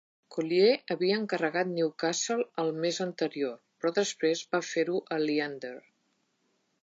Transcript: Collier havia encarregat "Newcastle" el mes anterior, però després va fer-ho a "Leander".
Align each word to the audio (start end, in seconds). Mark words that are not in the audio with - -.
Collier 0.35 0.69
havia 0.93 1.17
encarregat 1.23 1.69
"Newcastle" 1.73 2.45
el 2.63 2.73
mes 2.85 2.99
anterior, 3.07 3.55
però 3.83 3.93
després 3.99 4.43
va 4.55 4.65
fer-ho 4.71 4.97
a 5.17 5.19
"Leander". 5.29 5.77